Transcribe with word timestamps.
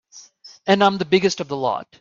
And 0.67 0.83
I'm 0.83 0.97
the 0.97 1.05
biggest 1.05 1.39
of 1.39 1.47
the 1.47 1.57
lot. 1.57 1.87